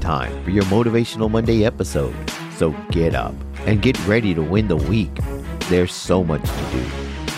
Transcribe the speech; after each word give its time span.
time 0.00 0.42
for 0.44 0.50
your 0.50 0.64
Motivational 0.64 1.30
Monday 1.30 1.64
episode. 1.64 2.14
So 2.56 2.70
get 2.90 3.14
up 3.14 3.34
and 3.66 3.82
get 3.82 3.98
ready 4.06 4.34
to 4.34 4.42
win 4.42 4.68
the 4.68 4.76
week. 4.76 5.10
There's 5.68 5.92
so 5.92 6.22
much 6.24 6.42
to 6.42 6.70
do, 6.72 6.86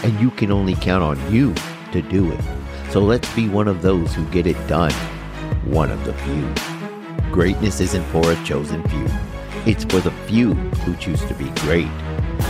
and 0.04 0.20
you 0.20 0.30
can 0.30 0.52
only 0.52 0.74
count 0.74 1.02
on 1.02 1.32
you 1.32 1.54
to 1.92 2.02
do 2.02 2.30
it. 2.30 2.40
So 2.90 3.00
let's 3.00 3.32
be 3.34 3.48
one 3.48 3.68
of 3.68 3.82
those 3.82 4.14
who 4.14 4.24
get 4.26 4.46
it 4.46 4.56
done, 4.66 4.92
one 5.64 5.90
of 5.90 6.04
the 6.04 6.12
few. 6.14 7.32
Greatness 7.32 7.80
isn't 7.80 8.04
for 8.06 8.30
a 8.30 8.44
chosen 8.44 8.82
few, 8.88 9.06
it's 9.66 9.84
for 9.84 10.00
the 10.00 10.12
few 10.26 10.54
who 10.54 10.96
choose 10.96 11.24
to 11.26 11.34
be 11.34 11.50
great. 11.60 11.88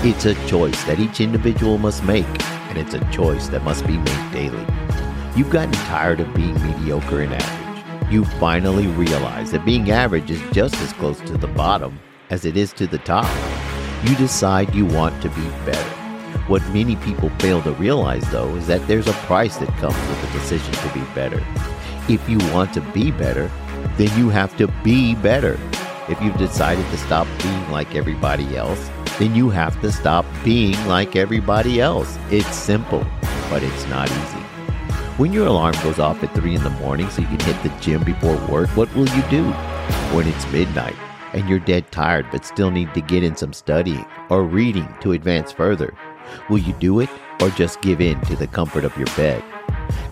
It's 0.04 0.26
a 0.26 0.34
choice 0.46 0.82
that 0.84 1.00
each 1.00 1.20
individual 1.20 1.78
must 1.78 2.04
make, 2.04 2.26
and 2.68 2.78
it's 2.78 2.94
a 2.94 3.10
choice 3.10 3.48
that 3.48 3.64
must 3.64 3.86
be 3.86 3.96
made 3.96 4.32
daily. 4.32 4.66
You've 5.36 5.50
gotten 5.50 5.72
tired 5.72 6.20
of 6.20 6.34
being 6.34 6.54
mediocre 6.54 7.20
and 7.20 7.34
average. 7.34 7.67
You 8.10 8.24
finally 8.24 8.86
realize 8.86 9.52
that 9.52 9.66
being 9.66 9.90
average 9.90 10.30
is 10.30 10.40
just 10.50 10.74
as 10.76 10.94
close 10.94 11.20
to 11.20 11.36
the 11.36 11.46
bottom 11.46 12.00
as 12.30 12.46
it 12.46 12.56
is 12.56 12.72
to 12.74 12.86
the 12.86 12.96
top. 12.96 13.28
You 14.02 14.16
decide 14.16 14.74
you 14.74 14.86
want 14.86 15.20
to 15.20 15.28
be 15.28 15.46
better. 15.66 15.90
What 16.46 16.66
many 16.70 16.96
people 16.96 17.28
fail 17.38 17.60
to 17.60 17.72
realize, 17.72 18.22
though, 18.30 18.56
is 18.56 18.66
that 18.66 18.86
there's 18.88 19.08
a 19.08 19.12
price 19.28 19.58
that 19.58 19.68
comes 19.76 19.94
with 20.08 20.22
the 20.22 20.38
decision 20.38 20.72
to 20.72 20.94
be 20.94 21.02
better. 21.14 21.44
If 22.08 22.26
you 22.30 22.38
want 22.54 22.72
to 22.72 22.80
be 22.80 23.10
better, 23.10 23.50
then 23.98 24.18
you 24.18 24.30
have 24.30 24.56
to 24.56 24.68
be 24.82 25.14
better. 25.14 25.60
If 26.08 26.18
you've 26.22 26.38
decided 26.38 26.86
to 26.86 26.96
stop 26.96 27.26
being 27.42 27.70
like 27.70 27.94
everybody 27.94 28.56
else, 28.56 28.88
then 29.18 29.34
you 29.34 29.50
have 29.50 29.78
to 29.82 29.92
stop 29.92 30.24
being 30.42 30.82
like 30.86 31.14
everybody 31.14 31.78
else. 31.78 32.18
It's 32.30 32.56
simple, 32.56 33.06
but 33.50 33.62
it's 33.62 33.86
not 33.88 34.10
easy. 34.10 34.47
When 35.18 35.32
your 35.32 35.48
alarm 35.48 35.74
goes 35.82 35.98
off 35.98 36.22
at 36.22 36.32
3 36.36 36.54
in 36.54 36.62
the 36.62 36.70
morning 36.70 37.10
so 37.10 37.22
you 37.22 37.26
can 37.26 37.40
hit 37.40 37.60
the 37.64 37.80
gym 37.80 38.04
before 38.04 38.36
work, 38.46 38.68
what 38.76 38.94
will 38.94 39.08
you 39.08 39.22
do? 39.22 39.42
When 40.14 40.28
it's 40.28 40.52
midnight 40.52 40.94
and 41.32 41.48
you're 41.48 41.58
dead 41.58 41.90
tired 41.90 42.26
but 42.30 42.44
still 42.44 42.70
need 42.70 42.94
to 42.94 43.00
get 43.00 43.24
in 43.24 43.34
some 43.34 43.52
studying 43.52 44.06
or 44.30 44.44
reading 44.44 44.86
to 45.00 45.10
advance 45.10 45.50
further, 45.50 45.92
will 46.48 46.58
you 46.58 46.72
do 46.74 47.00
it 47.00 47.10
or 47.42 47.50
just 47.50 47.80
give 47.80 48.00
in 48.00 48.20
to 48.26 48.36
the 48.36 48.46
comfort 48.46 48.84
of 48.84 48.96
your 48.96 49.08
bed? 49.16 49.42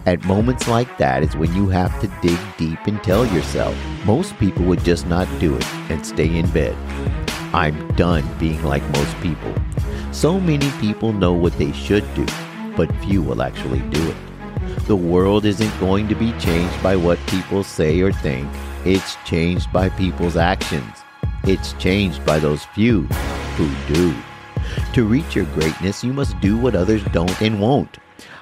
At 0.07 0.25
moments 0.25 0.67
like 0.67 0.99
that 0.99 1.23
is 1.23 1.37
when 1.37 1.55
you 1.55 1.69
have 1.69 2.01
to 2.01 2.09
dig 2.21 2.41
deep 2.59 2.81
and 2.89 3.01
tell 3.05 3.25
yourself, 3.27 3.77
most 4.05 4.37
people 4.41 4.65
would 4.65 4.83
just 4.83 5.07
not 5.07 5.29
do 5.39 5.55
it 5.55 5.75
and 5.89 6.05
stay 6.05 6.37
in 6.37 6.51
bed. 6.51 6.77
I'm 7.55 7.87
done 7.95 8.29
being 8.41 8.61
like 8.65 8.83
most 8.91 9.17
people. 9.21 9.55
So 10.11 10.41
many 10.41 10.69
people 10.81 11.13
know 11.13 11.33
what 11.33 11.57
they 11.59 11.71
should 11.71 12.13
do, 12.17 12.27
but 12.77 12.93
few 13.05 13.23
will 13.23 13.41
actually 13.41 13.83
do 13.91 14.09
it. 14.09 14.17
The 14.85 14.97
world 14.97 15.45
isn't 15.45 15.81
going 15.81 16.07
to 16.09 16.15
be 16.15 16.33
changed 16.39 16.83
by 16.83 16.95
what 16.95 17.19
people 17.27 17.65
say 17.65 18.01
or 18.01 18.13
think. 18.13 18.49
It's 18.85 19.17
changed 19.25 19.73
by 19.73 19.89
people's 19.89 20.37
actions. 20.37 20.95
It's 21.43 21.73
changed 21.75 22.25
by 22.25 22.39
those 22.39 22.65
few 22.67 23.03
who 23.57 23.69
do. 23.93 24.15
To 24.93 25.05
reach 25.05 25.35
your 25.35 25.47
greatness, 25.47 26.05
you 26.05 26.13
must 26.13 26.39
do 26.41 26.57
what 26.57 26.77
others 26.77 27.03
don't 27.13 27.41
and 27.43 27.61
won't. 27.61 27.99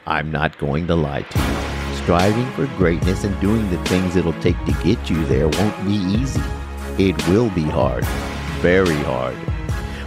I'm 0.07 0.31
not 0.31 0.59
going 0.59 0.87
to 0.89 0.95
lie 0.95 1.23
to 1.23 1.39
you. 1.39 1.97
Striving 2.03 2.51
for 2.53 2.67
greatness 2.77 3.25
and 3.25 3.41
doing 3.41 3.71
the 3.71 3.83
things 3.85 4.17
it'll 4.17 4.39
take 4.43 4.63
to 4.67 4.73
get 4.85 5.09
you 5.09 5.25
there 5.25 5.49
won't 5.49 5.87
be 5.87 5.95
easy. 5.95 6.43
It 6.99 7.17
will 7.29 7.49
be 7.51 7.63
hard, 7.63 8.05
very 8.61 8.97
hard. 9.05 9.37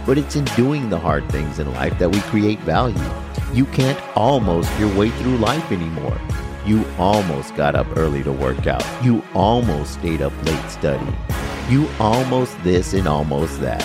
But 0.06 0.18
it's 0.18 0.36
in 0.36 0.44
doing 0.56 0.88
the 0.88 0.98
hard 0.98 1.28
things 1.30 1.58
in 1.58 1.72
life 1.74 1.98
that 1.98 2.10
we 2.10 2.20
create 2.20 2.60
value. 2.60 3.27
You 3.52 3.64
can't 3.66 3.98
almost 4.14 4.70
your 4.78 4.94
way 4.96 5.08
through 5.10 5.38
life 5.38 5.72
anymore. 5.72 6.20
You 6.66 6.84
almost 6.98 7.54
got 7.56 7.74
up 7.74 7.86
early 7.96 8.22
to 8.22 8.32
work 8.32 8.66
out. 8.66 8.84
You 9.02 9.22
almost 9.34 9.94
stayed 9.94 10.20
up 10.20 10.34
late 10.44 10.70
studying. 10.70 11.16
You 11.70 11.88
almost 11.98 12.62
this 12.62 12.92
and 12.92 13.08
almost 13.08 13.60
that. 13.62 13.82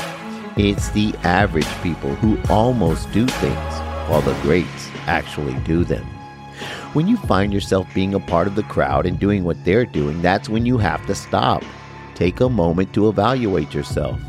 It's 0.58 0.90
the 0.90 1.16
average 1.24 1.68
people 1.82 2.14
who 2.16 2.38
almost 2.52 3.10
do 3.14 3.26
things 3.26 3.74
while 4.10 4.22
the 4.22 4.38
greats 4.42 4.90
actually 5.08 5.54
do 5.62 5.86
them. 5.86 6.06
When 6.92 7.08
you 7.08 7.16
find 7.16 7.54
yourself 7.54 7.88
being 7.94 8.14
a 8.14 8.20
part 8.20 8.48
of 8.48 8.56
the 8.56 8.64
crowd 8.64 9.06
and 9.06 9.18
doing 9.18 9.46
what 9.46 9.64
they're 9.64 9.86
doing, 9.86 10.22
that's 10.22 10.50
when 10.50 10.66
you 10.66 10.78
have 10.78 11.06
to 11.06 11.16
stop. 11.16 11.64
Take 12.16 12.42
a 12.42 12.50
moment 12.50 12.94
to 12.94 13.08
evaluate 13.08 13.74
yourself. 13.74 14.20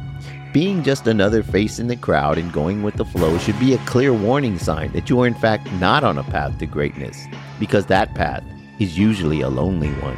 Being 0.55 0.85
just 0.85 1.09
another 1.09 1.43
face 1.43 1.81
in 1.81 1.89
the 1.89 1.97
crowd 1.97 2.39
and 2.39 2.53
going 2.53 2.85
with 2.85 2.95
the 2.95 3.05
flow 3.05 3.39
should 3.39 3.59
be 3.59 3.75
a 3.75 3.87
clear 3.87 4.15
warning 4.15 4.57
sign 4.57 4.93
that 4.93 5.11
you 5.11 5.21
are, 5.21 5.27
in 5.27 5.35
fact, 5.35 5.69
not 5.81 6.05
on 6.05 6.17
a 6.17 6.23
path 6.23 6.59
to 6.61 6.67
greatness, 6.67 7.27
because 7.59 7.87
that 7.87 8.15
path 8.15 8.45
is 8.79 8.97
usually 8.97 9.41
a 9.41 9.49
lonely 9.49 9.91
one. 9.95 10.17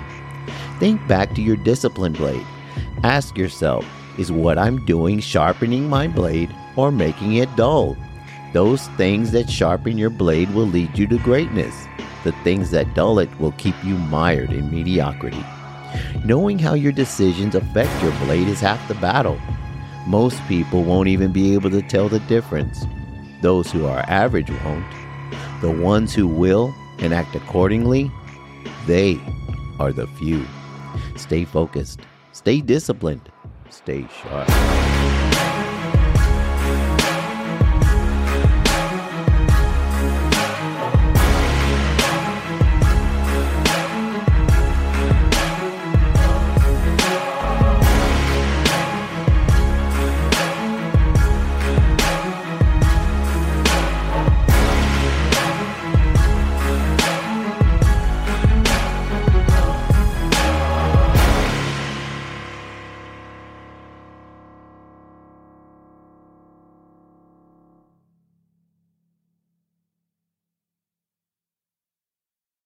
Think 0.79 1.01
back 1.09 1.35
to 1.37 1.41
your 1.41 1.57
discipline 1.57 2.13
blade. 2.13 2.45
Ask 3.03 3.39
yourself, 3.39 3.87
is 4.19 4.31
what 4.31 4.59
I'm 4.59 4.85
doing 4.85 5.21
sharpening 5.21 5.89
my 5.89 6.07
blade 6.07 6.55
or 6.77 6.93
making 6.93 7.37
it 7.37 7.57
dull? 7.57 7.97
Those 8.53 8.89
things 8.89 9.33
that 9.33 9.49
sharpen 9.49 9.97
your 9.97 10.11
blade 10.11 10.53
will 10.53 10.67
lead 10.67 10.99
you 10.99 11.07
to 11.07 11.19
greatness. 11.21 11.87
The 12.25 12.33
things 12.45 12.71
that 12.73 12.95
dull 12.95 13.21
it 13.21 13.41
will 13.41 13.53
keep 13.53 13.83
you 13.83 13.97
mired 13.97 14.53
in 14.53 14.71
mediocrity. 14.71 15.43
Knowing 16.27 16.59
how 16.59 16.75
your 16.75 16.93
decisions 16.93 17.55
affect 17.55 18.03
your 18.03 18.13
blade 18.27 18.49
is 18.49 18.61
half 18.61 18.87
the 18.87 18.95
battle. 18.97 19.41
Most 20.07 20.41
people 20.47 20.85
won't 20.85 21.09
even 21.09 21.33
be 21.33 21.55
able 21.55 21.71
to 21.71 21.83
tell 21.83 22.09
the 22.09 22.21
difference. 22.21 22.87
Those 23.43 23.73
who 23.73 23.87
are 23.87 24.05
average 24.07 24.51
won't. 24.65 24.85
The 25.61 25.71
ones 25.71 26.15
who 26.15 26.29
will 26.29 26.73
and 27.01 27.13
act 27.13 27.35
accordingly, 27.35 28.11
they 28.87 29.21
are 29.81 29.93
the 29.93 30.07
few. 30.07 30.47
Stay 31.17 31.45
focused, 31.45 32.01
stay 32.31 32.61
disciplined, 32.61 33.33
stay 33.69 34.07
sharp. 34.23 35.56